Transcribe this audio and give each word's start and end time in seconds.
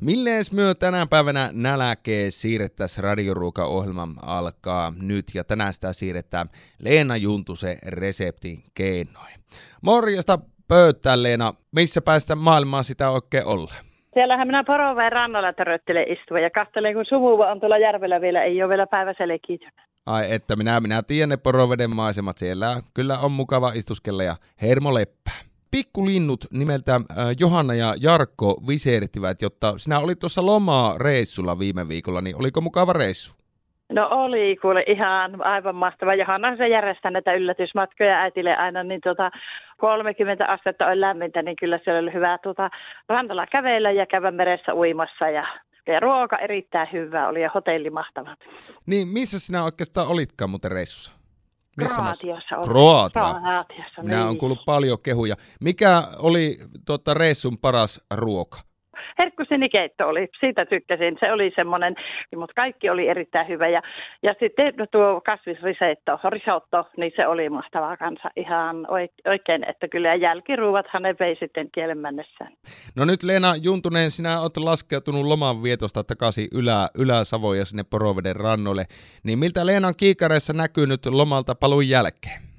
Millees 0.00 0.52
myö 0.52 0.74
tänä 0.74 1.06
päivänä 1.10 1.50
näläkee 1.52 2.30
siirrettäisiin 2.30 3.04
radioruuka-ohjelma 3.04 4.08
alkaa 4.22 4.92
nyt 5.02 5.24
ja 5.34 5.44
tänään 5.44 5.72
sitä 5.72 5.92
siirretään 5.92 6.46
Leena 6.78 7.16
Juntuse 7.16 7.78
reseptin 7.86 8.58
keinoin. 8.74 9.34
Morjesta 9.82 10.38
pöytään 10.68 11.22
Leena, 11.22 11.52
missä 11.76 12.00
päästä 12.00 12.36
maailmaa 12.36 12.82
sitä 12.82 13.10
oikein 13.10 13.46
olla? 13.46 13.72
Siellähän 14.14 14.48
minä 14.48 14.64
Poroveen 14.64 15.12
rannalla 15.12 15.52
töröttelen 15.52 16.12
istua 16.12 16.40
ja 16.40 16.50
katselen, 16.50 16.94
kun 16.94 17.04
sumuva 17.08 17.50
on 17.50 17.60
tuolla 17.60 17.78
järvellä 17.78 18.20
vielä, 18.20 18.42
ei 18.42 18.62
ole 18.62 18.68
vielä 18.70 18.86
päivä 18.86 19.12
Ai 20.06 20.32
että 20.32 20.56
minä, 20.56 20.80
minä 20.80 21.02
tiedän 21.02 21.28
ne 21.28 21.36
Poroveden 21.36 21.96
maisemat 21.96 22.38
siellä. 22.38 22.76
Kyllä 22.94 23.18
on 23.18 23.32
mukava 23.32 23.72
istuskella 23.74 24.22
ja 24.22 24.36
hermo 24.62 24.94
leppää. 24.94 25.49
Pikkulinnut 25.70 26.40
nimeltä 26.52 26.94
äh, 26.94 27.00
Johanna 27.40 27.74
ja 27.74 27.94
Jarkko 28.02 28.54
viseerittivät, 28.68 29.42
jotta 29.42 29.78
sinä 29.78 29.98
olit 29.98 30.18
tuossa 30.18 30.46
lomaa 30.46 30.98
reissulla 30.98 31.58
viime 31.58 31.88
viikolla, 31.88 32.20
niin 32.20 32.36
oliko 32.36 32.60
mukava 32.60 32.92
reissu? 32.92 33.40
No 33.92 34.08
oli, 34.10 34.56
kuule 34.62 34.84
ihan 34.86 35.42
aivan 35.42 35.74
mahtava. 35.74 36.14
Johanna 36.14 36.56
se 36.56 36.68
järjestää 36.68 37.10
näitä 37.10 37.34
yllätysmatkoja 37.34 38.20
äitille 38.20 38.56
aina, 38.56 38.82
niin 38.82 39.00
tota 39.00 39.30
30 39.78 40.46
astetta 40.46 40.86
on 40.86 41.00
lämmintä, 41.00 41.42
niin 41.42 41.56
kyllä 41.56 41.78
siellä 41.84 42.00
oli 42.00 42.12
hyvä 42.12 42.38
tuota, 42.42 42.70
rannalla 43.08 43.46
kävellä 43.46 43.90
ja 43.90 44.06
käydä 44.06 44.30
meressä 44.30 44.74
uimassa 44.74 45.28
ja 45.28 45.46
ja 45.86 46.00
ruoka 46.00 46.38
erittäin 46.38 46.88
hyvä 46.92 47.28
oli 47.28 47.42
ja 47.42 47.50
hotelli 47.54 47.90
mahtava. 47.90 48.36
Niin, 48.86 49.08
missä 49.08 49.38
sinä 49.38 49.64
oikeastaan 49.64 50.08
olitkaan 50.08 50.50
muuten 50.50 50.70
reissussa? 50.70 51.19
Missä 51.80 51.94
Kroatiassa 51.94 52.56
oli. 52.56 52.64
Kroatia. 52.66 53.34
Kroatiassa, 53.40 54.02
Minä 54.02 54.16
niin. 54.16 54.26
on 54.26 54.38
kuullut 54.38 54.64
paljon 54.64 54.98
kehuja. 55.02 55.36
Mikä 55.60 56.02
oli 56.18 56.58
tuota, 56.86 57.14
reissun 57.14 57.58
paras 57.58 58.00
ruoka? 58.14 58.58
Herkkusenikeitto 59.18 60.08
oli, 60.08 60.28
siitä 60.40 60.66
tykkäsin. 60.66 61.16
Se 61.20 61.32
oli 61.32 61.52
semmoinen, 61.56 61.94
mutta 62.36 62.54
kaikki 62.54 62.90
oli 62.90 63.08
erittäin 63.08 63.48
hyvä. 63.48 63.68
Ja, 63.68 63.82
ja 64.22 64.34
sitten 64.40 64.74
tuo 64.90 65.20
kasvisrisotto, 65.20 66.30
risotto, 66.30 66.88
niin 66.96 67.12
se 67.16 67.26
oli 67.26 67.48
mahtavaa 67.48 67.96
kanssa 67.96 68.30
ihan 68.36 68.86
oikein, 69.26 69.64
että 69.68 69.88
kyllä 69.88 70.14
jälkiruuvathan 70.14 71.02
ne 71.02 71.14
vei 71.20 71.36
sitten 71.40 71.68
kielen. 71.74 72.00
No 72.96 73.04
nyt 73.04 73.22
Leena 73.22 73.52
Juntunen, 73.62 74.10
sinä 74.10 74.40
olet 74.40 74.56
laskeutunut 74.56 75.26
loman 75.26 75.62
vietosta 75.62 76.04
takaisin 76.04 76.48
Ylä, 76.54 76.88
Ylä-Savoon 76.98 77.58
ja 77.58 77.64
sinne 77.64 77.82
Poroveden 77.90 78.36
rannoille. 78.36 78.84
Niin 79.24 79.38
miltä 79.38 79.66
Leenan 79.66 79.94
kiikareissa 79.96 80.52
näkyy 80.52 80.86
nyt 80.86 81.06
lomalta 81.06 81.54
palun 81.54 81.88
jälkeen? 81.88 82.49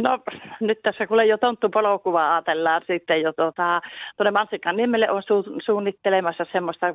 No 0.00 0.18
nyt 0.60 0.78
tässä 0.82 1.06
kuule 1.06 1.26
jo 1.26 1.38
tonttupolokuvaa 1.38 2.34
ajatellaan 2.34 2.82
sitten 2.86 3.22
jo 3.22 3.32
tuota, 3.32 3.80
tuonne 4.16 4.30
Mansikan 4.30 4.76
niemelle 4.76 5.10
on 5.10 5.22
su- 5.22 5.60
suunnittelemassa 5.64 6.46
semmoista 6.52 6.86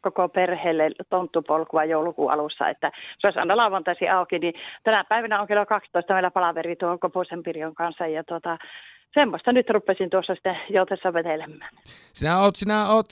koko 0.00 0.28
perheelle 0.28 0.90
tonttupolkua 1.10 1.84
joulukuun 1.84 2.32
alussa, 2.32 2.68
että 2.68 2.92
se 3.18 3.26
olisi 3.26 3.38
aina 3.38 3.56
lauantaisin 3.56 4.12
auki, 4.12 4.38
niin 4.38 4.54
tänä 4.84 5.04
päivänä 5.04 5.40
on 5.40 5.46
kello 5.46 5.66
12 5.66 6.12
meillä 6.12 6.30
palaveri 6.30 6.76
tuon 6.76 6.98
Koposen 6.98 7.42
Pirjon 7.42 7.74
kanssa 7.74 8.06
ja 8.06 8.24
tuota, 8.24 8.58
semmoista 9.14 9.52
nyt 9.52 9.70
rupesin 9.70 10.10
tuossa 10.10 10.34
sitten 10.34 10.56
joutessa 10.70 11.12
vetelemään. 11.12 11.70
Sinä 12.12 12.38
oot, 12.38 12.56
sinä 12.56 12.88
oot 12.88 13.06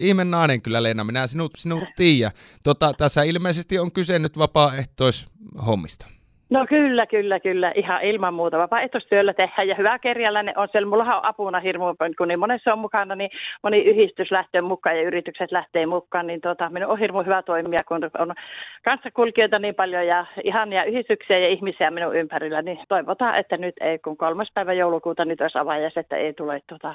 ihme 0.00 0.24
nainen 0.24 0.62
kyllä 0.62 0.82
Leena, 0.82 1.04
minä 1.04 1.26
sinut, 1.26 1.52
sinut 1.56 1.84
tiedä. 1.96 2.30
Tota, 2.64 2.92
tässä 2.98 3.22
ilmeisesti 3.22 3.78
on 3.78 3.92
kyse 3.92 4.18
nyt 4.18 4.38
vapaaehtoishommista. 4.38 6.17
No 6.50 6.66
kyllä, 6.68 7.06
kyllä, 7.06 7.40
kyllä. 7.40 7.72
Ihan 7.76 8.02
ilman 8.02 8.34
muuta. 8.34 8.58
Vapaaehtoistyöllä 8.58 9.34
tehdään 9.34 9.68
ja 9.68 9.74
hyvä 9.74 9.98
kerjäläinen 9.98 10.58
on 10.58 10.68
siellä. 10.72 10.88
Mulla 10.88 11.16
on 11.16 11.24
apuna 11.24 11.60
hirmu, 11.60 11.84
kun 12.18 12.28
niin 12.28 12.38
monessa 12.38 12.72
on 12.72 12.78
mukana, 12.78 13.14
niin 13.14 13.30
moni 13.62 13.78
yhdistys 13.78 14.30
lähtee 14.30 14.60
mukaan 14.60 14.96
ja 14.96 15.02
yritykset 15.02 15.52
lähtee 15.52 15.86
mukaan. 15.86 16.26
Niin 16.26 16.40
tuota, 16.40 16.70
minun 16.70 16.90
on 16.90 16.98
hirmu 16.98 17.22
hyvä 17.22 17.42
toimia, 17.42 17.78
kun 17.88 18.10
on 18.18 18.34
kanssakulkijoita 18.84 19.58
niin 19.58 19.74
paljon 19.74 20.06
ja 20.06 20.26
ihania 20.44 20.84
yhdistyksiä 20.84 21.38
ja 21.38 21.48
ihmisiä 21.48 21.90
minun 21.90 22.16
ympärillä. 22.16 22.62
Niin 22.62 22.78
toivotaan, 22.88 23.38
että 23.38 23.56
nyt 23.56 23.74
ei, 23.80 23.98
kun 23.98 24.16
kolmas 24.16 24.48
päivä 24.54 24.72
joulukuuta 24.72 25.24
nyt 25.24 25.40
olisi 25.40 25.58
avajais, 25.58 25.96
että 25.96 26.16
ei 26.16 26.32
tule 26.32 26.60
tuota 26.68 26.94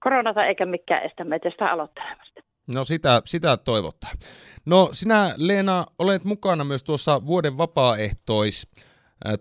koronata 0.00 0.46
eikä 0.46 0.66
mikään 0.66 1.02
estä 1.02 1.24
meitä 1.24 1.50
sitä 1.50 1.70
aloittelemasta. 1.70 2.53
No 2.74 2.84
sitä, 2.84 3.22
sitä 3.24 3.56
toivottaa. 3.56 4.10
No 4.66 4.88
sinä 4.92 5.34
Leena 5.36 5.84
olet 5.98 6.24
mukana 6.24 6.64
myös 6.64 6.84
tuossa 6.84 7.26
vuoden 7.26 7.58
vapaaehtois, 7.58 8.70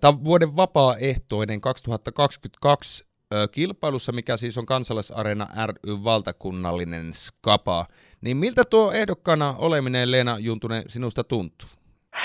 tai 0.01 0.13
vuoden 0.23 0.55
vapaaehtoinen 0.55 1.61
2022 1.61 3.05
kilpailussa, 3.51 4.11
mikä 4.11 4.37
siis 4.37 4.57
on 4.57 4.65
Kansalaisareena 4.65 5.45
ry 5.65 6.03
valtakunnallinen 6.03 7.13
skapa. 7.13 7.85
Niin 8.21 8.37
miltä 8.37 8.63
tuo 8.69 8.91
ehdokkaana 8.91 9.53
oleminen, 9.57 10.11
Leena 10.11 10.35
Juntunen, 10.39 10.83
sinusta 10.87 11.23
tuntuu? 11.23 11.69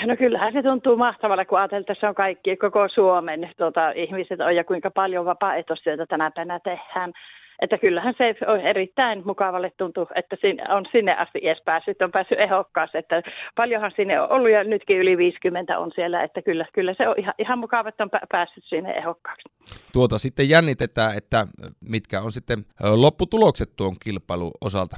No 0.07 0.17
kyllähän 0.17 0.53
se 0.53 0.63
tuntuu 0.63 0.97
mahtavalle, 0.97 1.45
kun 1.45 1.59
ajatellaan, 1.59 1.81
että 1.81 1.95
se 1.99 2.07
on 2.07 2.15
kaikki, 2.15 2.57
koko 2.57 2.87
Suomen 2.95 3.51
tuota, 3.57 3.91
ihmiset 3.91 4.39
on 4.39 4.55
ja 4.55 4.63
kuinka 4.63 4.91
paljon 4.91 5.25
vapaaehtoistyötä 5.25 6.05
tänä 6.05 6.31
päivänä 6.31 6.59
tehdään 6.59 7.13
että 7.61 7.77
kyllähän 7.77 8.13
se 8.17 8.35
on 8.47 8.59
erittäin 8.59 9.21
mukavalle 9.25 9.71
tuntuu, 9.77 10.07
että 10.15 10.35
on 10.69 10.85
sinne 10.91 11.15
asti 11.15 11.39
edes 11.43 11.61
päässyt, 11.65 12.01
on 12.01 12.11
päässyt 12.11 12.39
ehokkaasti, 12.39 12.97
että 12.97 13.21
paljonhan 13.55 13.91
sinne 13.95 14.21
on 14.21 14.31
ollut 14.31 14.51
ja 14.51 14.63
nytkin 14.63 14.97
yli 14.97 15.17
50 15.17 15.79
on 15.79 15.91
siellä, 15.95 16.23
että 16.23 16.41
kyllä, 16.41 16.65
kyllä 16.73 16.93
se 16.97 17.07
on 17.07 17.15
ihan, 17.17 17.33
ihan 17.37 17.59
mukava, 17.59 17.89
että 17.89 18.03
on 18.03 18.09
päässyt 18.31 18.63
sinne 18.67 18.91
ehokkaaksi. 18.91 19.49
Tuota 19.93 20.17
sitten 20.17 20.49
jännitetään, 20.49 21.17
että 21.17 21.45
mitkä 21.89 22.21
on 22.21 22.31
sitten 22.31 22.59
lopputulokset 22.95 23.69
tuon 23.75 23.95
kilpailun 24.03 24.51
osalta. 24.61 24.97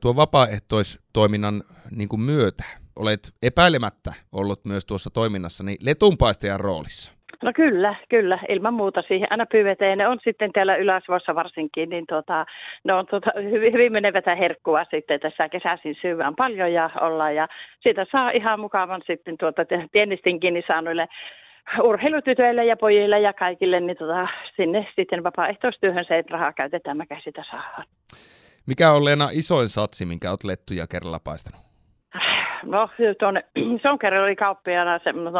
Tuo 0.00 0.16
vapaaehtoistoiminnan 0.16 1.62
niin 1.96 2.20
myötä 2.20 2.64
olet 2.96 3.20
epäilemättä 3.42 4.12
ollut 4.32 4.64
myös 4.64 4.86
tuossa 4.86 5.10
toiminnassa 5.10 5.64
niin 5.64 5.78
letunpaistajan 5.80 6.60
roolissa. 6.60 7.15
No 7.42 7.52
kyllä, 7.54 7.94
kyllä, 8.08 8.38
ilman 8.48 8.74
muuta 8.74 9.02
siihen 9.08 9.28
aina 9.30 9.46
pyydetään. 9.46 9.98
Ne 9.98 10.08
on 10.08 10.18
sitten 10.24 10.52
täällä 10.52 10.76
Yläsvossa 10.76 11.34
varsinkin, 11.34 11.88
niin 11.88 12.06
tota, 12.06 12.46
ne 12.84 12.92
on 12.92 13.06
tota, 13.06 13.30
hyvin, 13.36 13.72
hyvin 13.72 13.92
menevätä 13.92 14.34
herkkua 14.34 14.84
sitten 14.90 15.20
tässä 15.20 15.48
kesäisin 15.48 15.96
syvään 16.00 16.36
paljon 16.36 16.72
ja 16.72 16.90
ollaan. 17.00 17.34
Ja 17.34 17.48
siitä 17.80 18.06
saa 18.12 18.30
ihan 18.30 18.60
mukavan 18.60 19.02
sitten 19.06 19.38
tuota, 19.38 19.62
pienistinkin 19.92 20.54
niin 20.54 20.64
saanoille 20.66 21.08
urheilutytöille 21.82 22.64
ja 22.64 22.76
pojille 22.76 23.20
ja 23.20 23.32
kaikille, 23.32 23.80
niin 23.80 23.96
tota, 23.96 24.28
sinne 24.56 24.86
sitten 24.96 25.24
vapaaehtoistyöhön 25.24 26.04
se, 26.08 26.24
rahaa 26.30 26.52
käytetään, 26.52 26.96
mikä 26.96 27.20
sitä 27.24 27.44
saa. 27.50 27.84
Mikä 28.66 28.92
on 28.92 29.04
Leena 29.04 29.28
isoin 29.32 29.68
satsi, 29.68 30.06
minkä 30.06 30.30
olet 30.30 30.44
lettuja 30.44 30.86
kerralla 30.86 31.18
paistanut? 31.24 31.65
No 32.62 32.88
tuonne 33.18 33.44
Sonkerilla 33.82 34.24
oli 34.24 34.36
kauppiaana 34.36 34.98
se, 35.04 35.12
no, 35.12 35.30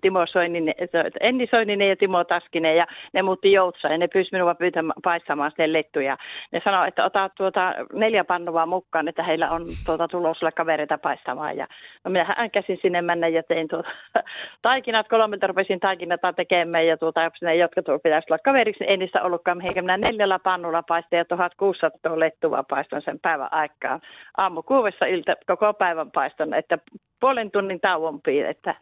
Timo 0.00 0.26
Soininen, 0.26 0.74
Enni 1.20 1.46
Soininen 1.50 1.88
ja 1.88 1.96
Timo 1.96 2.24
Taskinen 2.24 2.76
ja 2.76 2.86
ne 3.12 3.22
muutti 3.22 3.52
Joutsa 3.52 3.88
ja 3.88 3.98
ne 3.98 4.08
pyysi 4.08 4.28
minua 4.32 4.54
pyytämään 4.54 5.02
paistamaan 5.04 5.50
sitten 5.50 5.72
lettuja. 5.72 6.16
Ne 6.52 6.60
sanoi, 6.64 6.88
että 6.88 7.04
ota 7.04 7.30
tuota 7.36 7.74
neljä 7.92 8.24
pannua 8.24 8.66
mukaan, 8.66 9.08
että 9.08 9.22
heillä 9.22 9.50
on 9.50 9.62
tuota 9.86 10.08
tulossa 10.08 10.52
kavereita 10.52 10.98
paistamaan 10.98 11.56
ja 11.56 11.66
no 12.04 12.10
minähän 12.10 12.50
käsin 12.50 12.78
sinne 12.82 13.02
mennä 13.02 13.28
ja 13.28 13.42
tein 13.42 13.68
tuota 13.68 13.88
taikinat, 14.62 15.08
kolme 15.08 15.38
rupesin 15.46 15.80
taikinata 15.80 16.32
tekemään 16.32 16.86
ja 16.86 16.96
tuota, 16.96 17.30
ne, 17.42 17.56
jotka 17.56 17.82
tuolla 17.82 18.00
pitäisi 18.02 18.26
olla 18.30 18.38
kaveriksi, 18.44 18.84
niin 18.84 19.02
ei 19.02 19.08
ollutkaan, 19.22 19.66
eikä 19.66 19.82
minä 19.82 19.96
neljällä 19.96 20.38
pannulla 20.38 20.82
paistin 20.82 21.16
ja 21.16 21.24
1600 21.24 22.20
lettua 22.20 22.62
paistan 22.62 23.02
sen 23.02 23.20
päivän 23.20 23.52
aikaan. 23.52 24.00
Aamu 24.36 24.62
kuudessa 24.62 25.06
ilta 25.06 25.36
koko 25.46 25.74
päivän 25.74 26.10
paistan 26.10 26.43
että 26.52 26.78
puolen 27.20 27.50
tunnin 27.50 27.80
tauon 27.80 28.20
että 28.48 28.74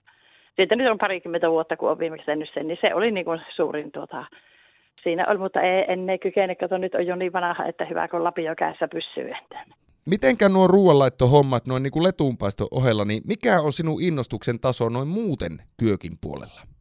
siitä 0.56 0.76
nyt 0.76 0.90
on 0.90 0.98
parikymmentä 0.98 1.50
vuotta, 1.50 1.76
kun 1.76 1.88
olen 1.88 1.98
viimeksi 1.98 2.26
tehnyt 2.26 2.50
sen, 2.54 2.68
niin 2.68 2.78
se 2.80 2.94
oli 2.94 3.10
niin 3.10 3.24
kuin 3.24 3.40
suurin 3.56 3.92
tuota, 3.92 4.24
siinä 5.02 5.26
oli, 5.28 5.38
mutta 5.38 5.60
ei, 5.60 5.84
en 5.88 6.10
ei 6.10 6.18
kykene, 6.18 6.54
kato 6.54 6.78
nyt 6.78 6.94
on 6.94 7.06
jo 7.06 7.16
niin 7.16 7.32
vanha, 7.32 7.66
että 7.66 7.84
hyvä 7.84 8.08
kun 8.08 8.24
lapio 8.24 8.54
kädessä 8.58 8.88
pysyy. 8.88 9.32
Mitenkä 10.06 10.48
nuo 10.48 10.66
ruoanlaittohommat 10.66 11.66
noin 11.66 11.82
niin 11.82 11.90
kuin 11.90 12.12
ohella, 12.70 13.04
niin 13.04 13.22
mikä 13.28 13.60
on 13.60 13.72
sinun 13.72 14.02
innostuksen 14.02 14.60
taso 14.60 14.88
noin 14.88 15.08
muuten 15.08 15.52
kyökin 15.78 16.12
puolella? 16.20 16.71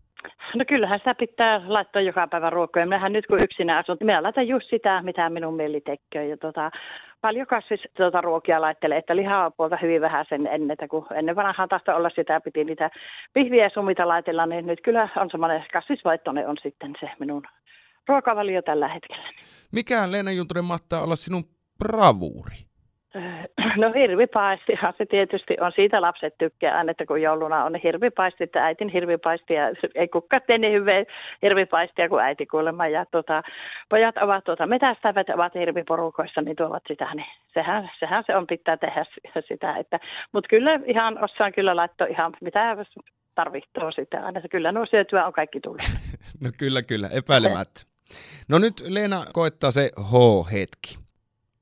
No 0.56 0.66
kyllähän 0.68 1.00
sitä 1.00 1.16
pitää 1.16 1.62
laittaa 1.68 2.02
joka 2.02 2.28
päivä 2.28 2.50
ruokoja. 2.50 2.86
Mehän 2.86 3.14
nyt 3.14 3.28
kun 3.28 3.44
yksinä 3.44 3.78
asun, 3.78 3.98
niin 4.00 4.06
minä 4.06 4.24
laitan 4.24 4.48
just 4.48 4.70
sitä, 4.70 5.02
mitä 5.02 5.30
minun 5.30 5.54
mieli 5.54 5.82
tekee. 5.82 6.28
Ja 6.28 6.38
tota, 6.38 6.72
paljon 7.22 7.48
kasvis 7.48 7.80
tuota, 7.98 8.22
ruokia 8.22 8.62
laittelee, 8.62 8.98
että 8.98 9.16
lihaa 9.16 9.52
puolta 9.52 9.78
hyvin 9.82 10.02
vähän 10.02 10.26
sen 10.30 10.48
ennen, 10.48 10.78
kun 10.90 11.08
ennen 11.16 11.36
vanhaan 11.36 11.70
tahto 11.70 11.96
olla 11.96 12.10
sitä, 12.10 12.42
piti 12.42 12.64
niitä 12.64 12.90
pihviä 13.34 13.64
ja 13.64 13.70
sumita 13.74 14.08
laitella, 14.08 14.46
niin 14.46 14.68
nyt 14.68 14.82
kyllä 14.82 15.10
on 15.16 15.30
semmoinen 15.32 15.66
kasvisvaittoinen 15.74 16.48
on 16.48 16.58
sitten 16.64 16.94
se 17.00 17.10
minun 17.20 17.44
ruokavalio 18.08 18.62
tällä 18.62 18.88
hetkellä. 18.88 19.30
Mikä 19.72 20.12
Leena 20.12 20.32
Juntunen 20.32 20.66
mahtaa 20.66 21.04
olla 21.04 21.16
sinun 21.16 21.44
bravuuri? 21.80 22.71
No 23.82 23.92
hirvipaistihan 23.94 24.94
se 24.98 25.06
tietysti 25.06 25.58
on. 25.62 25.72
Siitä 25.76 26.02
lapset 26.02 26.38
tykkää 26.38 26.78
aina, 26.78 26.92
että 26.92 27.06
kun 27.06 27.22
jouluna 27.22 27.64
on 27.64 27.76
hirvipaisti, 27.76 28.44
että 28.44 28.66
äitin 28.66 28.90
hirvipaisti 28.90 29.54
ja 29.54 29.64
ei 29.96 30.08
kukaan 30.08 30.42
tee 30.48 30.58
niin 30.58 30.74
hyvää 30.74 31.04
hirvipaistia 31.42 32.10
kuin 32.10 32.24
äiti 32.24 32.46
kuulemma. 32.46 32.88
Ja 32.88 33.06
tuota, 33.12 33.44
pojat 33.90 34.18
ovat 34.18 34.44
tuota, 34.44 34.68
metästävät, 34.68 35.30
ovat 35.30 35.56
hirviporukoissa, 35.56 36.42
niin 36.42 36.56
tuovat 36.56 36.84
sitä, 36.88 37.16
niin 37.16 37.26
sehän, 37.54 37.92
sehän 38.00 38.24
se 38.28 38.36
on 38.36 38.48
pitää 38.48 38.78
tehdä 38.78 39.06
sitä. 39.48 39.78
Että, 39.78 40.00
mutta 40.34 40.48
kyllä 40.48 40.80
ihan 40.86 41.24
osaan 41.24 41.54
kyllä 41.54 41.76
laittaa 41.76 42.08
ihan 42.08 42.34
mitä 42.42 42.76
tarvitsee 43.36 43.92
sitä 43.96 44.26
aina. 44.26 44.42
Kyllä 44.52 44.72
nuo 44.72 44.86
syötyä 44.86 45.26
on 45.26 45.34
kaikki 45.34 45.60
tullut. 45.60 45.82
no 46.44 46.50
kyllä, 46.58 46.82
kyllä, 46.82 47.10
epäilemättä. 47.14 47.82
No 48.50 48.60
nyt 48.60 48.74
Leena 48.88 49.24
koittaa 49.34 49.72
se 49.72 49.90
H-hetki. 49.98 51.01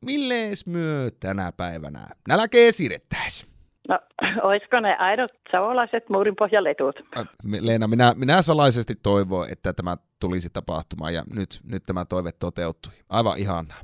Millees 0.06 0.68
myö 0.68 1.12
tänä 1.20 1.52
päivänä 1.58 2.08
nälkee 2.28 2.72
siirrettäis? 2.72 3.48
No, 3.90 4.00
olisiko 4.44 4.80
ne 4.80 4.96
aidot 4.96 5.32
savolaiset 5.52 6.10
muurinpohjaletut? 6.10 6.96
Leena, 7.62 7.88
minä, 7.88 8.14
minä 8.16 8.42
salaisesti 8.42 8.96
toivon, 8.96 9.46
että 9.52 9.74
tämä 9.74 9.98
tulisi 10.20 10.50
tapahtumaan 10.50 11.14
ja 11.14 11.24
nyt, 11.36 11.60
nyt 11.64 11.84
tämä 11.84 12.06
toive 12.06 12.32
toteutui. 12.32 12.94
Aivan 13.10 13.38
ihanaa. 13.38 13.82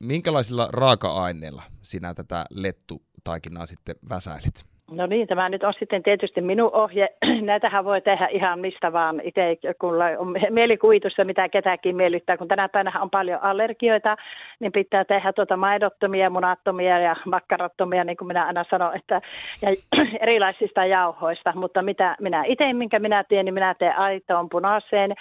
Minkälaisilla 0.00 0.68
raaka-aineilla 0.72 1.62
sinä 1.82 2.14
tätä 2.14 2.44
lettutaikinaa 2.50 3.66
sitten 3.66 3.96
väsäilit? 4.08 4.69
No 4.90 5.06
niin, 5.06 5.26
tämä 5.26 5.48
nyt 5.48 5.64
on 5.64 5.74
sitten 5.78 6.02
tietysti 6.02 6.40
minun 6.40 6.74
ohje. 6.74 7.08
Näitähän 7.42 7.84
voi 7.84 8.00
tehdä 8.00 8.28
ihan 8.30 8.60
mistä 8.60 8.92
vaan 8.92 9.20
itse, 9.24 9.56
kun 9.80 9.94
on 10.18 10.34
mielikuvitussa, 10.50 11.24
mitä 11.24 11.48
ketäkin 11.48 11.96
miellyttää. 11.96 12.36
Kun 12.36 12.48
tänä 12.48 12.68
päivänä 12.68 13.00
on 13.00 13.10
paljon 13.10 13.42
allergioita, 13.42 14.16
niin 14.60 14.72
pitää 14.72 15.04
tehdä 15.04 15.32
tuota 15.32 15.56
maidottomia, 15.56 16.30
munattomia 16.30 16.98
ja 16.98 17.16
makkarattomia, 17.26 18.04
niin 18.04 18.16
kuin 18.16 18.28
minä 18.28 18.46
aina 18.46 18.64
sanon, 18.70 18.96
että, 18.96 19.20
ja 19.62 19.68
erilaisista 20.22 20.84
jauhoista. 20.84 21.52
Mutta 21.54 21.82
mitä 21.82 22.16
minä 22.20 22.44
itse, 22.46 22.72
minkä 22.72 22.98
minä 22.98 23.24
teen, 23.24 23.44
niin 23.44 23.54
minä 23.54 23.74
teen 23.74 23.98
aitoon 23.98 24.48
punaiseen 24.48 25.14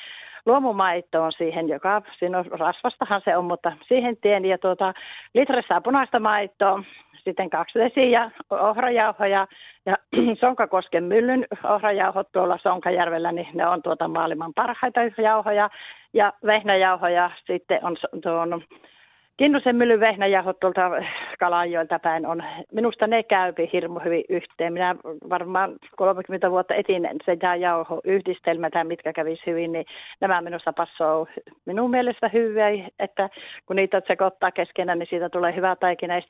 luomumaitoon 0.46 1.32
siihen, 1.32 1.70
joka, 1.70 2.02
siinä 2.20 2.38
on 2.38 2.46
rasvastahan 2.46 3.22
se 3.26 3.38
on, 3.38 3.46
mutta 3.46 3.72
siihen 3.88 4.18
teen 4.18 4.46
ja 4.46 4.58
tuota, 4.58 4.94
litrassa 5.34 5.82
punaista 5.82 6.20
maitoa, 6.20 6.84
sitten 7.30 7.50
kaksi 7.50 7.80
vesiä, 7.80 8.32
ohrajauhoja 8.50 9.48
ja 9.86 9.98
Sonkakosken 10.42 11.04
myllyn 11.04 11.46
ohrajauhot 11.64 12.32
tuolla 12.32 12.58
Sonkajärvellä, 12.58 13.32
niin 13.32 13.48
ne 13.54 13.68
on 13.68 13.82
tuota 13.82 14.08
maailman 14.08 14.54
parhaita 14.54 15.00
jauhoja. 15.18 15.70
Ja 16.14 16.34
vehnäjauhoja 16.46 17.32
sitten 17.46 17.80
on 17.86 17.98
tuon 18.22 18.62
Kinnusen 19.40 19.76
myllyn 19.76 20.00
vehnäjauhot 20.00 20.60
tuolta 20.60 20.82
Kalanjoilta 21.40 22.00
päin 22.00 22.26
on, 22.26 22.44
minusta 22.72 23.08
ne 23.08 23.24
käypi 23.24 23.70
hirmu 23.74 24.00
hyvin 24.00 24.24
yhteen. 24.30 24.74
Minä 24.74 24.96
varmaan 25.30 25.76
30 25.96 26.52
vuotta 26.52 26.76
etin 26.76 27.10
se 27.26 27.38
jauho 27.60 28.02
yhdistelmä 28.04 28.70
tai 28.70 28.84
mitkä 28.84 29.14
kävisi 29.14 29.42
hyvin, 29.46 29.72
niin 29.72 29.86
nämä 30.22 30.42
minusta 30.42 30.74
passoo 30.74 31.28
minun 31.66 31.92
mielestä 31.92 32.30
hyviä, 32.34 32.68
että 33.00 33.30
kun 33.66 33.76
niitä 33.76 34.02
sekoittaa 34.08 34.52
keskenään, 34.52 35.00
niin 35.00 35.10
siitä 35.10 35.30
tulee 35.30 35.56
hyvä 35.56 35.76
taikina. 35.76 36.16
Ja 36.16 36.22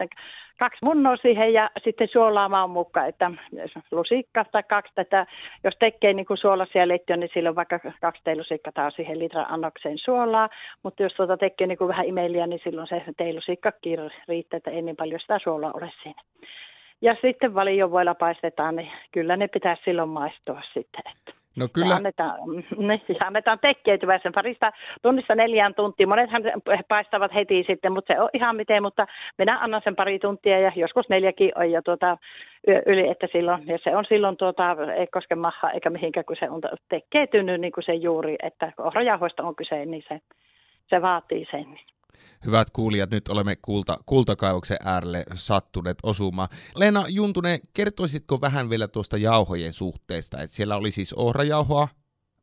kaksi 0.60 0.86
munnoa 0.86 1.18
siihen 1.18 1.54
ja 1.54 1.70
sitten 1.84 2.08
suolaa 2.08 2.50
maan 2.50 2.70
mukaan, 2.70 3.10
että 3.10 3.32
lusikka 3.92 4.46
tai 4.52 4.64
kaksi, 4.64 4.94
että 4.98 5.26
jos 5.64 5.74
tekee 5.80 6.14
niin 6.14 6.26
kuin 6.26 6.38
suolaisia 6.38 6.88
leittiä, 6.88 7.18
niin 7.18 7.30
silloin 7.34 7.56
vaikka 7.56 7.80
kaksi 8.02 8.22
teilusikkaa 8.24 8.92
siihen 8.92 9.20
litran 9.20 9.52
annokseen 9.52 9.98
suolaa, 9.98 10.50
mutta 10.84 11.04
jos 11.04 11.14
tuota 11.14 11.38
tekee 11.38 11.68
niin 11.68 11.78
kuin 11.78 11.88
vähän 11.88 12.06
imeliä, 12.06 12.48
niin 12.48 12.62
silloin 12.64 12.88
se 12.88 12.99
teilusikkakin 13.18 14.00
riittää, 14.28 14.58
että 14.58 14.72
ei 14.72 14.82
niin 14.82 14.96
paljon 14.96 15.20
sitä 15.20 15.40
suolaa 15.44 15.72
ole 15.74 15.92
siinä. 16.04 16.22
Ja 17.02 17.16
sitten 17.22 17.56
valiovoilla 17.56 18.16
paistetaan, 18.16 18.76
niin 18.76 18.92
kyllä 19.12 19.38
ne 19.38 19.48
pitää 19.48 19.78
silloin 19.86 20.10
maistua 20.10 20.62
sitten. 20.74 21.02
Että. 21.12 21.40
No 21.60 21.68
kyllä. 21.74 21.90
Ja 21.90 21.96
annetaan, 21.96 22.40
ne, 22.78 23.02
ja 23.08 23.28
annetaan 23.28 23.60
sen 24.24 24.34
parista 24.36 24.72
tunnissa 25.02 25.36
neljään 25.36 25.76
tuntia. 25.76 26.08
Monethan 26.08 26.44
paistavat 26.88 27.34
heti 27.34 27.64
sitten, 27.68 27.92
mutta 27.92 28.14
se 28.14 28.20
on 28.22 28.30
ihan 28.34 28.56
miten, 28.56 28.84
mutta 28.84 29.08
minä 29.38 29.60
annan 29.60 29.82
sen 29.84 29.96
pari 29.96 30.20
tuntia 30.20 30.60
ja 30.60 30.72
joskus 30.76 31.10
neljäkin 31.10 31.52
on 31.56 31.72
jo 31.72 31.82
tuota, 31.82 32.18
yli, 32.86 33.10
että 33.10 33.28
silloin, 33.32 33.68
ja 33.68 33.78
se 33.84 33.96
on 33.96 34.06
silloin 34.06 34.38
tuota, 34.38 34.78
ei 34.96 35.08
koske 35.08 35.36
maha 35.36 35.72
eikä 35.72 35.90
mihinkään, 35.90 36.26
kun 36.26 36.36
se 36.40 36.50
on 36.50 36.62
tekkeytynyt 36.90 37.62
niin 37.62 37.74
kuin 37.74 37.84
se 37.84 37.94
juuri, 37.94 38.36
että 38.44 38.74
ohrajauhoista 38.78 39.44
on 39.44 39.56
kyse, 39.56 39.86
niin 39.86 40.04
se, 40.08 40.20
se 40.90 41.02
vaatii 41.02 41.48
sen. 41.52 41.80
Hyvät 42.46 42.68
kuulijat, 42.74 43.12
nyt 43.12 43.28
olemme 43.28 43.56
kulta, 43.62 43.98
kultakaivoksen 44.06 44.78
äärelle 44.86 45.24
sattuneet 45.34 45.98
osumaan. 46.04 46.48
Leena 46.80 47.04
Juntunen, 47.10 47.60
kertoisitko 47.76 48.42
vähän 48.42 48.70
vielä 48.70 48.88
tuosta 48.88 49.18
jauhojen 49.18 49.74
suhteesta? 49.74 50.42
Et 50.42 50.50
siellä 50.50 50.78
oli 50.78 50.92
siis 50.92 51.14
ohrajauhoa, 51.14 51.88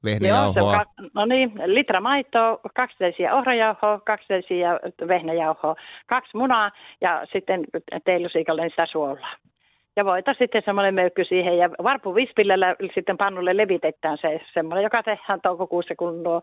vehnäjauhoa. 0.04 0.72
Joo, 0.72 0.84
ka- 0.84 1.08
no 1.14 1.24
niin, 1.24 1.52
litra 1.66 2.00
maitoa, 2.00 2.58
kaksi 2.76 2.96
desiä 3.00 3.34
ohrajauhoa, 3.34 4.00
kaksi 4.00 4.26
desiä 4.28 4.70
vehnäjauhoa, 5.08 5.76
kaksi 6.06 6.36
munaa 6.36 6.70
ja 7.00 7.26
sitten 7.32 7.64
teillusiikalle 8.04 8.68
sitä 8.68 8.86
suolaa. 8.92 9.36
Ja 9.96 10.04
voita 10.04 10.34
sitten 10.38 10.62
semmoinen 10.64 10.94
möykky 10.94 11.24
siihen 11.24 11.58
ja 11.58 11.70
varpuvispillä 11.70 12.54
sitten 12.94 13.16
pannulle 13.16 13.56
levitetään 13.56 14.18
se 14.20 14.40
semmoinen, 14.54 14.82
joka 14.84 15.02
tehdään 15.02 15.40
toukokuussa, 15.40 15.94
kun 15.98 16.22
nuo 16.22 16.42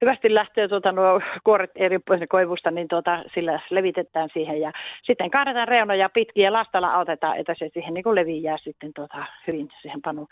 hyvästi 0.00 0.34
lähtee 0.34 0.68
tuota, 0.68 0.92
nuo 0.92 1.20
kuoret 1.44 1.70
eri 1.74 1.98
koivusta, 2.28 2.70
niin 2.70 2.88
tuota, 2.88 3.24
sillä 3.34 3.60
levitetään 3.70 4.28
siihen. 4.32 4.60
Ja 4.60 4.72
sitten 5.02 5.30
kaadetaan 5.30 5.68
reunoja 5.68 6.08
pitkin 6.08 6.44
ja 6.44 6.52
lastalla 6.52 6.94
autetaan, 6.94 7.36
että 7.38 7.54
se 7.58 7.70
siihen 7.72 7.94
niin 7.94 8.14
leviää 8.14 8.58
sitten 8.58 8.92
tuota, 8.94 9.24
hyvin 9.46 9.68
siihen 9.82 10.02
panu 10.02 10.28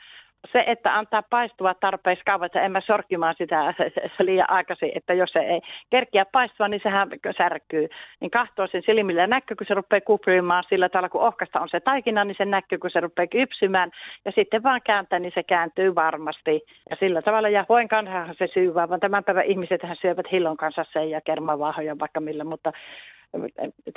se, 0.52 0.64
että 0.67 0.99
antaa 0.99 1.23
paistua 1.31 1.75
tarpeeksi 1.75 2.25
kauan, 2.25 2.46
että 2.46 2.61
en 2.61 2.73
mä 2.73 2.81
sorkkimaan 2.81 3.35
sitä 3.38 3.75
liian 4.19 4.50
aikaisin, 4.50 4.93
että 4.94 5.14
jos 5.14 5.31
se 5.32 5.38
ei 5.38 5.61
kerkiä 5.90 6.25
paistua, 6.32 6.69
niin 6.69 6.81
sehän 6.82 7.08
särkyy. 7.38 7.88
Niin 8.20 8.31
kahtoo 8.31 8.67
sen 8.67 8.82
silmillä 8.87 9.26
näkyy, 9.26 9.56
kun 9.56 9.67
se 9.67 9.75
rupeaa 9.75 10.00
kuprimaan 10.00 10.64
sillä 10.69 10.88
tavalla, 10.88 11.08
kun 11.08 11.20
ohkasta 11.20 11.61
on 11.61 11.69
se 11.69 11.81
taikina, 11.81 12.25
niin 12.25 12.35
se 12.38 12.44
näkyy, 12.44 12.79
kun 12.79 12.90
se 12.90 13.00
rupeaa 13.00 13.26
kypsymään. 13.26 13.90
Ja 14.25 14.32
sitten 14.35 14.62
vaan 14.62 14.81
kääntää, 14.85 15.19
niin 15.19 15.32
se 15.35 15.43
kääntyy 15.43 15.94
varmasti. 15.94 16.61
Ja 16.90 16.96
sillä 17.00 17.23
tavalla, 17.23 17.49
ja 17.49 17.67
voin 17.69 17.88
kanssa 17.88 18.35
se 18.38 18.49
syyvää, 18.55 18.88
vaan 18.88 19.00
tämän 19.00 19.25
päivän 19.25 19.44
ihmiset 19.44 19.81
syövät 20.00 20.32
hillon 20.32 20.56
kanssa 20.56 20.85
sen 20.93 21.11
ja 21.11 21.20
kermavaahoja 21.20 21.99
vaikka 21.99 22.20
millä, 22.20 22.44
mutta 22.44 22.73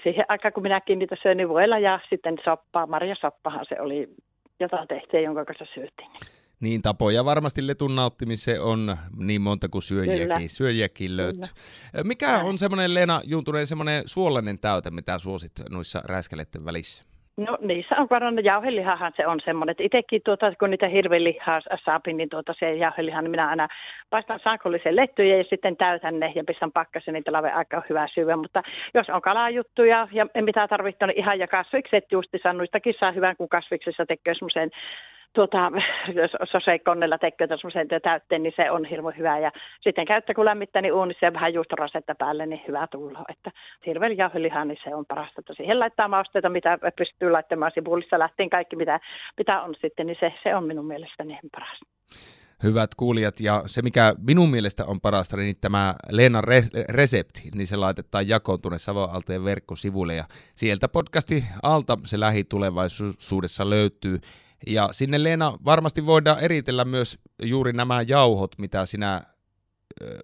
siihen 0.04 0.26
aikaan, 0.30 0.54
kun 0.54 0.64
minäkin 0.64 1.00
niitä 1.00 1.16
söin, 1.22 1.38
niin 1.38 1.50
voilla 1.50 1.80
ja 1.80 1.98
sitten 2.10 2.38
soppaa, 2.44 2.88
soppahan 3.22 3.66
se 3.66 3.82
oli 3.82 4.10
jota 4.62 4.86
tehtiin, 4.88 5.24
jonka 5.24 5.46
kanssa 5.46 5.66
syötiin. 5.74 6.10
Niin, 6.62 6.82
tapoja 6.82 7.26
varmasti 7.26 7.68
letun 7.68 7.96
nauttimiseen 7.96 8.62
on 8.62 8.98
niin 9.18 9.42
monta 9.42 9.70
kuin 9.70 9.82
syöjiäkin, 9.82 10.50
syöjiäkin 10.50 11.18
löytyy. 11.18 11.50
Mikä 12.04 12.40
on 12.40 12.58
semmoinen, 12.58 12.94
Leena 12.94 13.22
Juntunen, 13.24 13.68
semmoinen 13.68 14.04
suolainen 14.06 14.60
täyte, 14.60 14.92
mitä 14.92 15.18
suosit 15.18 15.52
noissa 15.70 16.02
räiskeleiden 16.06 16.66
välissä? 16.66 17.11
No 17.38 17.58
niissä 17.62 17.96
on 17.96 18.08
varmaan 18.10 18.44
jauhelihahan 18.44 19.12
se 19.16 19.28
on 19.28 19.40
semmoinen, 19.46 19.72
että 19.72 19.84
itsekin 19.84 20.22
tuota, 20.26 20.54
kun 20.60 20.70
niitä 20.70 20.88
hirvelihaa 20.88 21.62
saapin, 21.86 22.18
niin 22.18 22.30
tuota 22.30 22.54
se 22.60 22.74
jauheliha, 22.76 23.22
niin 23.22 23.32
minä 23.32 23.50
aina 23.50 23.68
paistan 24.10 24.40
sankollisen 24.44 24.96
lettyjä 24.96 25.38
ja 25.38 25.44
sitten 25.44 25.78
täytän 25.78 26.20
ne 26.20 26.32
ja 26.36 26.44
pistän 26.48 26.72
pakkasen, 26.72 27.14
niin 27.14 27.24
talven 27.24 27.56
aika 27.56 27.84
hyvä 27.90 28.08
syödä. 28.14 28.36
Mutta 28.36 28.64
jos 28.94 29.10
on 29.10 29.22
kalajuttuja 29.22 30.08
ja 30.12 30.26
mitä 30.42 30.68
tarvitsee, 30.68 31.08
niin 31.08 31.20
ihan 31.20 31.40
ja 31.40 31.48
kasvikset 31.48 32.12
justiinsa, 32.12 32.54
noistakin 32.54 32.96
saa 33.00 33.12
hyvän, 33.12 33.38
kun 33.38 33.50
kasviksessa 33.50 34.06
tekee 34.06 34.34
semmoisen 34.34 34.72
tuota, 35.34 35.72
soseikkonnella 36.52 37.18
tekee 37.18 37.48
semmoisen 37.48 37.88
täytteen, 38.04 38.44
niin 38.44 38.54
se 38.56 38.72
on 38.72 38.86
hirmu 38.86 39.12
hyvä. 39.18 39.40
Ja 39.40 39.52
sitten 39.82 40.06
käyttää, 40.06 40.36
kun 40.36 40.46
lämmittää, 40.46 40.82
niin 40.82 40.94
uunissa 40.94 41.26
ja 41.26 41.34
vähän 41.34 41.54
juustorasetta 41.54 42.16
päälle, 42.16 42.46
niin 42.46 42.62
hyvä 42.68 42.88
tulla. 42.88 43.26
Että 43.30 43.52
hirveän 43.86 44.18
jauheliha, 44.18 44.66
niin 44.66 44.78
se 44.84 44.96
on 44.96 45.06
parasta. 45.06 45.42
Että 45.42 45.54
siihen 45.54 45.80
laittaa 45.80 46.08
mausteita, 46.08 46.50
mitä 46.50 46.78
pystyy 46.98 47.32
laittamaan 47.32 47.72
sipulissa 47.76 48.20
lähtien 48.20 48.50
kaikki, 48.50 48.76
mitä, 48.76 49.00
mitä 49.38 49.62
on 49.62 49.76
sitten, 49.82 50.08
niin 50.08 50.18
se, 50.20 50.34
se 50.44 50.56
on 50.56 50.64
minun 50.64 50.86
mielestäni 50.86 51.40
paras 51.52 51.80
hyvät 52.64 52.96
kuulijat. 52.96 53.40
Ja 53.40 53.64
se, 53.66 53.82
mikä 53.82 54.14
minun 54.28 54.50
mielestä 54.50 54.86
on 54.86 55.02
parasta, 55.02 55.38
niin 55.38 55.56
tämä 55.62 55.96
Leenan 56.10 56.44
re- 56.44 56.86
resepti, 56.90 57.50
niin 57.56 57.68
se 57.68 57.76
laitetaan 57.76 58.28
jakoon 58.28 58.62
tuonne 58.62 58.80
Savoalteen 58.80 59.44
verkkosivuille. 59.44 60.16
Ja 60.16 60.24
sieltä 60.52 60.88
podcasti 60.88 61.44
alta 61.64 61.98
se 62.06 62.20
lähitulevaisuudessa 62.20 63.70
löytyy. 63.70 64.18
Ja 64.68 64.90
sinne 64.92 65.24
Leena 65.24 65.54
varmasti 65.66 66.06
voidaan 66.06 66.40
eritellä 66.40 66.86
myös 66.86 67.20
juuri 67.44 67.74
nämä 67.74 68.02
jauhot, 68.02 68.58
mitä 68.58 68.86
sinä 68.86 69.22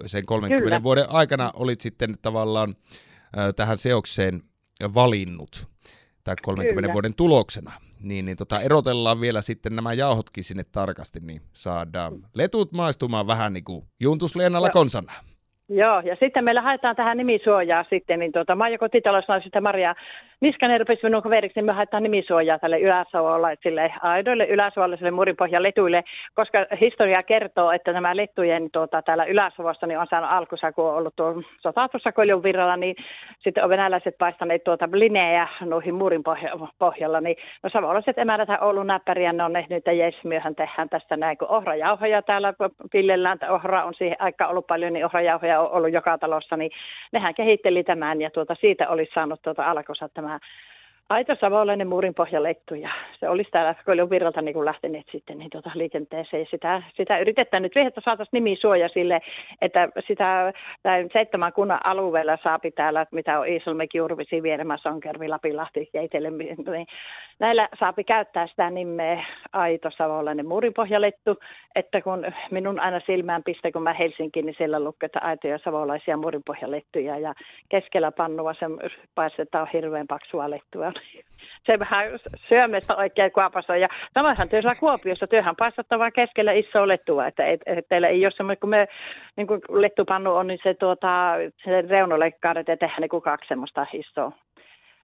sen 0.05 0.25
30 0.25 0.63
Kyllä. 0.63 0.83
vuoden 0.83 1.05
aikana 1.09 1.51
olit 1.53 1.81
sitten 1.81 2.17
tavallaan 2.21 2.75
tähän 3.55 3.77
seokseen 3.77 4.41
valinnut, 4.93 5.69
tai 6.23 6.35
30 6.41 6.81
Kyllä. 6.81 6.93
vuoden 6.93 7.15
tuloksena. 7.15 7.71
Niin, 8.01 8.25
niin 8.25 8.37
tota, 8.37 8.59
erotellaan 8.59 9.21
vielä 9.21 9.41
sitten 9.41 9.75
nämä 9.75 9.93
jauhotkin 9.93 10.43
sinne 10.43 10.63
tarkasti, 10.63 11.19
niin 11.19 11.41
saadaan 11.53 12.27
letut 12.33 12.71
maistumaan 12.71 13.27
vähän 13.27 13.53
niin 13.53 13.63
kuin 13.63 13.85
Juntus 13.99 14.35
Leenalla 14.35 14.69
konsana. 14.69 15.13
Joo, 15.69 15.99
ja 15.99 16.15
sitten 16.19 16.43
meillä 16.43 16.61
haetaan 16.61 16.95
tähän 16.95 17.17
nimisuojaa 17.17 17.85
sitten, 17.89 18.19
niin 18.19 18.31
tuota, 18.31 18.55
mä 18.55 18.63
oon 18.63 18.71
jo 18.71 18.77
kotitalousnaisista 18.77 19.61
Maria 19.61 19.95
Niskanen 20.41 20.79
rupesi 20.79 21.03
minun 21.03 21.23
kaveriksi, 21.23 21.59
niin 21.59 21.65
me 21.65 21.73
haetaan 21.73 22.03
nimisuojaa 22.03 22.59
tälle 22.59 22.79
Yläsavolla, 22.79 23.47
sille 23.63 23.93
aidoille 24.01 24.45
Yläsavolle, 24.45 25.11
Murinpohjan 25.11 25.63
letuille, 25.63 26.03
koska 26.33 26.65
historia 26.81 27.23
kertoo, 27.23 27.71
että 27.71 27.93
nämä 27.93 28.15
lettujen 28.15 28.71
tuota, 28.71 29.01
täällä 29.01 29.25
Yläsavossa 29.25 29.87
niin 29.87 29.99
on 29.99 30.07
saanut 30.09 30.31
alkunsa, 30.31 30.71
kun 30.71 30.85
on 30.85 30.95
ollut 30.95 31.15
tuo 31.15 31.41
sotatussa 31.59 32.11
koljun 32.11 32.43
virralla, 32.43 32.77
niin 32.77 32.95
sitten 33.39 33.63
on 33.63 33.69
venäläiset 33.69 34.17
paistaneet 34.17 34.63
tuota 34.63 34.89
lineejä 34.91 35.47
noihin 35.61 35.95
muurin 35.95 36.23
pohjalla, 36.79 37.21
niin 37.21 37.35
no 37.63 37.69
savolaiset 37.69 38.17
emänät 38.17 38.49
on 38.49 38.59
ollut 38.59 38.87
näppäriä, 38.87 39.33
ne 39.33 39.43
on 39.43 39.53
nähnyt, 39.53 39.77
että 39.77 39.91
jes, 39.91 40.15
myöhän 40.23 40.55
tehdään 40.55 40.89
tästä 40.89 41.17
näin, 41.17 41.37
kun 41.37 41.51
ohrajauhoja 41.51 42.21
täällä 42.21 42.53
pillellään, 42.91 43.37
ohra 43.49 43.83
on 43.83 43.93
siihen 43.93 44.21
aikaan 44.21 44.49
ollut 44.49 44.67
paljon, 44.67 44.93
niin 44.93 45.05
ohrajauhoja 45.05 45.56
on 45.59 45.71
ollut 45.71 45.93
joka 45.93 46.17
talossa, 46.17 46.57
niin 46.57 46.71
nehän 47.11 47.35
kehitteli 47.35 47.83
tämän 47.83 48.21
ja 48.21 48.29
tuota, 48.29 48.55
siitä 48.55 48.89
olisi 48.89 49.11
saanut 49.13 49.41
tuota 49.41 49.65
alkossa 49.65 50.09
tämä 50.09 50.39
aito 51.09 51.35
savolainen 51.35 51.87
muurin 51.87 52.13
pohjalettu 52.13 52.75
ja 52.75 52.89
se 53.19 53.29
olisi 53.29 53.51
täällä 53.51 53.75
Koilun 53.85 54.09
virralta 54.09 54.41
niin 54.41 54.65
lähteneet 54.65 55.05
sitten 55.11 55.37
niin 55.37 55.49
tuota, 55.49 55.71
liikenteeseen. 55.75 56.45
Sitä, 56.51 56.83
sitä 56.95 57.19
yritetään 57.19 57.63
nyt 57.63 57.77
että 57.77 58.01
saataisiin 58.05 58.31
nimi 58.31 58.57
suoja 58.61 58.89
sille, 58.89 59.21
että 59.61 59.89
sitä 60.07 60.53
tai 60.83 61.07
seitsemän 61.13 61.53
kunnan 61.53 61.79
alueella 61.83 62.37
saapi 62.43 62.71
täällä, 62.71 63.05
mitä 63.11 63.39
on 63.39 63.47
Iisalmeki, 63.47 64.01
Urvisi, 64.01 64.43
Vieremä, 64.43 64.77
Sonkervi, 64.77 65.27
Lapilahti, 65.27 65.89
Jeitele, 65.93 66.29
niin 66.29 66.87
näillä 67.39 67.69
saapi 67.79 68.03
käyttää 68.03 68.47
sitä 68.47 68.69
nimeä 68.69 69.25
aito 69.53 69.89
savolainen 69.97 70.47
muurin 70.47 70.73
pohjalettu, 70.73 71.39
että 71.75 72.01
kun 72.01 72.25
minun 72.51 72.79
aina 72.79 73.01
silmään 73.05 73.43
piste, 73.43 73.71
kun 73.71 73.83
mä 73.83 73.93
Helsinkiin, 73.93 74.45
niin 74.45 74.55
siellä 74.57 74.79
lukee, 74.79 75.05
että 75.05 75.19
aitoja 75.19 75.59
savolaisia 75.63 76.17
muurin 76.17 76.43
pohjalettuja 76.45 77.19
ja 77.19 77.33
keskellä 77.69 78.11
pannua 78.11 78.53
se 78.53 78.65
paistetaan 79.15 79.67
hirveän 79.73 80.07
paksua 80.07 80.49
lettua 80.49 80.91
se 81.65 81.79
vähän 81.79 82.05
syömistä 82.49 82.95
oikein 82.95 83.31
kuopassa. 83.31 83.77
Ja 83.77 83.87
samanhan 84.13 84.49
työssä 84.49 84.79
Kuopiossa 84.79 85.27
työhän 85.27 85.55
paistattavaa 85.55 86.11
keskellä 86.11 86.51
isoa 86.51 86.87
lettua, 86.87 87.27
että 87.27 87.45
et, 87.45 87.61
et, 87.65 87.87
teillä 87.89 88.07
ei 88.07 88.25
ole 88.25 88.33
semmoinen, 88.37 88.59
kun 88.59 88.69
me 88.69 88.87
niin 89.35 89.47
kuin 89.47 89.61
lettupannu 89.69 90.35
on, 90.35 90.47
niin 90.47 90.59
se, 90.63 90.73
tuota, 90.73 91.33
se 91.63 91.81
reunolle 91.81 92.31
kaadetaan 92.31 92.77
tehdä 92.77 92.95
niin 92.99 93.21
kaksi 93.21 93.47
semmoista 93.47 93.85
isoa 93.93 94.31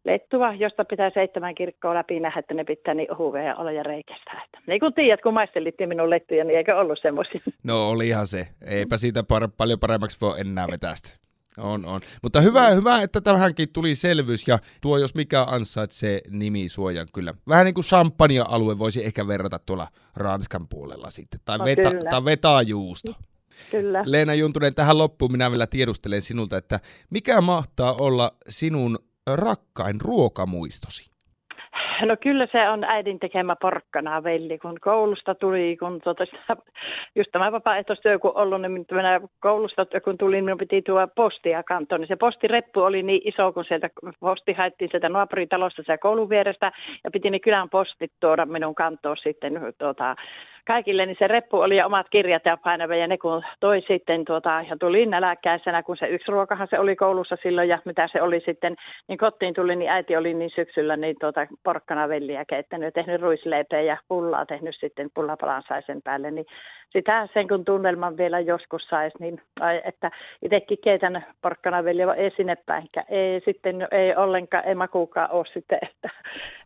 lettua, 0.05 0.53
josta 0.53 0.85
pitää 0.85 1.09
seitsemän 1.13 1.55
kirkkoa 1.55 1.93
läpi 1.93 2.19
nähdä, 2.19 2.39
että 2.39 2.53
ne 2.53 2.63
pitää 2.63 2.93
niin 2.93 3.17
huveja 3.17 3.55
olla 3.55 3.71
ja 3.71 3.83
reikästä. 3.83 4.41
Niin 4.67 4.79
kuin 4.79 4.93
tiedät, 4.93 5.21
kun 5.21 5.33
maistelittiin 5.33 5.89
minun 5.89 6.09
lettuja, 6.09 6.43
niin 6.43 6.57
eikö 6.57 6.77
ollut 6.77 6.99
semmoisia? 7.01 7.39
No 7.63 7.89
olihan 7.89 8.27
se. 8.27 8.47
Eipä 8.67 8.97
siitä 8.97 9.21
par- 9.21 9.51
paljon 9.57 9.79
paremmaksi 9.79 10.17
voi 10.21 10.39
enää 10.39 10.67
vetää 10.71 10.95
sitä. 10.95 11.22
On, 11.57 11.85
on. 11.85 12.01
Mutta 12.23 12.41
hyvä, 12.41 12.69
hyvä, 12.69 13.01
että 13.01 13.21
tähänkin 13.21 13.73
tuli 13.73 13.95
selvyys 13.95 14.47
ja 14.47 14.59
tuo 14.81 14.97
jos 14.97 15.15
mikä 15.15 15.43
ansaitsee 15.43 16.21
nimisuojan 16.29 17.07
kyllä. 17.13 17.33
Vähän 17.47 17.65
niin 17.65 17.73
kuin 17.73 17.85
champagne-alue 17.85 18.79
voisi 18.79 19.05
ehkä 19.05 19.27
verrata 19.27 19.59
tuolla 19.59 19.87
Ranskan 20.15 20.67
puolella 20.67 21.09
sitten. 21.09 21.39
Tai, 21.45 21.57
no, 21.57 21.65
veta, 21.65 21.89
tai 22.09 22.25
vetaa 22.25 22.61
juusto. 22.61 23.15
Kyllä. 23.71 24.03
Leena 24.05 24.33
Juntunen, 24.33 24.75
tähän 24.75 24.97
loppuun 24.97 25.31
minä 25.31 25.51
vielä 25.51 25.67
tiedustelen 25.67 26.21
sinulta, 26.21 26.57
että 26.57 26.79
mikä 27.09 27.41
mahtaa 27.41 27.93
olla 27.93 28.31
sinun 28.49 28.99
rakkain 29.27 30.01
ruokamuistosi? 30.01 31.12
No 32.01 32.17
kyllä 32.21 32.47
se 32.51 32.69
on 32.69 32.83
äidin 32.83 33.19
tekemä 33.19 33.55
porkkana 33.61 34.23
velli, 34.23 34.57
kun 34.57 34.77
koulusta 34.81 35.35
tuli, 35.35 35.77
kun 35.79 36.01
tuota, 36.03 36.23
just 37.15 37.31
tämä 37.31 37.51
vapaaehtoistyö 37.51 38.19
kun 38.19 38.31
ollut, 38.35 38.61
niin 38.61 38.85
minä 38.91 39.21
koulusta 39.39 39.85
kun 40.03 40.17
tuli, 40.17 40.41
minun 40.41 40.57
piti 40.57 40.81
tuo 40.81 41.07
postia 41.15 41.63
kantoon, 41.63 42.01
niin 42.01 42.07
se 42.07 42.15
postireppu 42.15 42.79
oli 42.79 43.03
niin 43.03 43.21
iso, 43.25 43.53
kun 43.53 43.65
sieltä 43.65 43.89
posti 44.19 44.53
haettiin 44.53 44.89
sieltä 44.91 45.09
naapuritalosta 45.09 45.83
se 45.85 45.97
koulun 45.97 46.29
vierestä, 46.29 46.71
ja 47.03 47.11
piti 47.11 47.29
ne 47.29 47.39
kylän 47.39 47.69
postit 47.69 48.11
tuoda 48.19 48.45
minun 48.45 48.75
kantoon 48.75 49.17
sitten 49.17 49.61
tuota, 49.77 50.15
kaikille, 50.67 51.05
niin 51.05 51.15
se 51.19 51.27
reppu 51.27 51.59
oli 51.59 51.77
ja 51.77 51.85
omat 51.85 52.07
kirjat 52.09 52.45
ja 52.45 52.57
painava 52.57 52.95
ja 52.95 53.07
ne 53.07 53.17
kun 53.17 53.43
toi 53.59 53.81
sitten 53.87 54.25
tuota, 54.25 54.63
ja 54.69 54.77
tuli 54.79 55.05
näläkkäisenä, 55.05 55.83
kun 55.83 55.97
se 55.97 56.07
yksi 56.07 56.31
ruokahan 56.31 56.67
se 56.69 56.79
oli 56.79 56.95
koulussa 56.95 57.37
silloin 57.43 57.69
ja 57.69 57.79
mitä 57.85 58.09
se 58.11 58.21
oli 58.21 58.41
sitten, 58.45 58.75
niin 59.07 59.17
kotiin 59.17 59.53
tuli, 59.53 59.75
niin 59.75 59.91
äiti 59.91 60.15
oli 60.15 60.33
niin 60.33 60.51
syksyllä 60.55 60.97
niin 60.97 61.15
tuota 61.19 61.47
porkkana 61.63 62.09
velliä 62.09 62.45
keittänyt 62.45 62.93
tehnyt 62.93 63.21
ruisleipeä 63.21 63.81
ja 63.81 63.97
pullaa 64.07 64.45
tehnyt 64.45 64.75
sitten 64.79 65.09
pullapalan 65.13 65.63
sai 65.67 65.81
sen 65.81 66.01
päälle, 66.01 66.31
niin 66.31 66.45
sitä 66.89 67.27
sen 67.33 67.47
kun 67.47 67.65
tunnelman 67.65 68.17
vielä 68.17 68.39
joskus 68.39 68.83
saisi, 68.83 69.17
niin 69.19 69.41
ai, 69.59 69.81
että 69.85 70.11
itsekin 70.41 70.77
keitän 70.83 71.25
porkkanavelliä 71.41 72.13
ei 72.13 72.31
sinne 72.37 72.55
päin, 72.65 72.87
ei 73.09 73.41
sitten 73.45 73.87
ei 73.91 74.15
ollenkaan, 74.15 74.65
ei 74.65 74.75
makuukaan 74.75 75.31
ole 75.31 75.45
sitten, 75.53 75.79
että, 75.81 76.09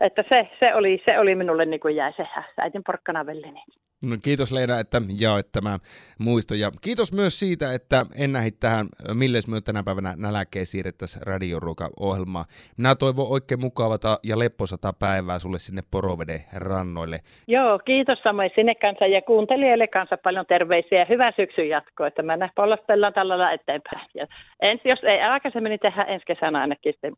että 0.02 0.24
se, 0.30 0.50
se, 0.60 0.76
oli, 0.76 1.02
se 1.06 1.20
oli 1.20 1.36
minulle 1.36 1.66
niin 1.66 1.80
kuin 1.80 1.96
jäi 1.96 2.14
se 2.14 2.28
äitin 2.58 2.84
porkkanavelli. 2.84 3.52
Niin. 3.52 3.87
No, 4.04 4.16
kiitos 4.24 4.52
Leena, 4.52 4.80
että 4.80 5.02
jaoit 5.20 5.52
tämä 5.52 5.78
muisto. 6.20 6.54
Ja 6.56 6.72
kiitos 6.82 7.14
myös 7.14 7.40
siitä, 7.40 7.74
että 7.74 8.06
ennähit 8.24 8.60
tähän, 8.60 8.86
milles 9.14 9.48
myös 9.48 9.64
tänä 9.64 9.84
päivänä 9.84 10.14
näläkeen 10.18 10.66
siirrettäisiin 10.66 11.28
radioruoka-ohjelmaa. 11.28 12.46
Minä 12.78 12.96
toivon 12.96 13.28
oikein 13.30 13.60
mukavata 13.60 14.20
ja 14.24 14.40
lepposata 14.40 14.94
päivää 15.00 15.40
sulle 15.40 15.60
sinne 15.60 15.82
Poroveden 15.92 16.40
rannoille. 16.56 17.20
Joo, 17.48 17.80
kiitos 17.80 18.20
samoin 18.24 18.52
sinne 18.56 18.76
kanssa 18.76 19.06
ja 19.08 19.22
kuuntelijoille 19.22 19.88
kanssa 19.88 20.18
paljon 20.18 20.46
terveisiä 20.46 21.00
ja 21.00 21.06
hyvää 21.10 21.32
syksyn 21.36 21.70
jatkoa, 21.70 22.08
että 22.08 22.24
mennään 22.24 22.52
pollostellaan 22.56 23.14
tällä 23.14 23.52
eteenpäin. 23.52 24.10
Ja 24.14 24.28
ensi, 24.62 24.90
jos 24.90 25.00
ei 25.04 25.20
aikaisemmin, 25.22 25.70
niin 25.70 25.80
tehdään 25.80 26.10
ensi 26.10 26.26
kesänä 26.26 26.62
ainakin 26.62 26.94
sitten. 26.94 27.14